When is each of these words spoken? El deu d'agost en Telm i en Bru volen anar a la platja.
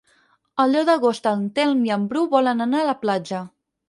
El 0.61 0.71
deu 0.77 0.85
d'agost 0.87 1.29
en 1.31 1.43
Telm 1.59 1.83
i 1.89 1.93
en 1.97 2.07
Bru 2.13 2.23
volen 2.31 2.65
anar 2.67 2.81
a 2.81 2.87
la 2.89 2.97
platja. 3.05 3.43